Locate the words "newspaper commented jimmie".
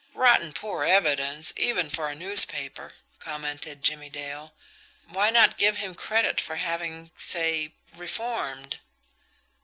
2.15-4.09